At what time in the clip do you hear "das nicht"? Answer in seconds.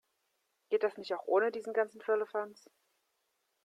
0.81-1.13